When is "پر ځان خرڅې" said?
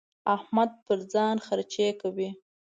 0.85-1.87